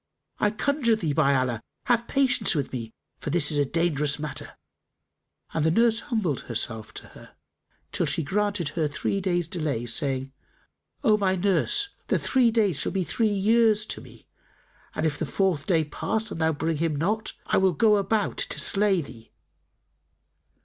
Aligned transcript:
"I 0.39 0.49
conjure 0.49 0.95
thee, 0.95 1.13
by 1.13 1.35
Allah, 1.35 1.61
have 1.83 2.07
patience 2.07 2.55
with 2.55 2.73
me, 2.73 2.91
for 3.19 3.29
this 3.29 3.51
is 3.51 3.59
a 3.59 3.65
dangerous 3.65 4.17
matter!" 4.17 4.55
And 5.53 5.63
the 5.63 5.69
nurse 5.69 5.99
humbled 5.99 6.39
herself 6.39 6.91
to 6.95 7.09
her, 7.09 7.35
till 7.91 8.07
she 8.07 8.23
granted 8.23 8.69
her 8.69 8.87
three 8.87 9.21
days' 9.21 9.47
delay, 9.47 9.85
saying, 9.85 10.33
"O 11.03 11.17
my 11.17 11.35
nurse, 11.35 11.89
the 12.07 12.17
three 12.17 12.49
days 12.49 12.83
will 12.83 12.91
be 12.93 13.03
three 13.03 13.27
years 13.31 13.85
to 13.85 14.01
me; 14.01 14.25
and 14.95 15.05
if 15.05 15.19
the 15.19 15.25
fourth 15.27 15.67
day 15.67 15.83
pass 15.83 16.31
and 16.31 16.41
thou 16.41 16.51
bring 16.51 16.77
him 16.77 16.95
not, 16.95 17.33
I 17.45 17.57
will 17.57 17.71
go 17.73 17.97
about 17.97 18.37
to 18.39 18.59
slay 18.59 19.01
thee." 19.03 19.31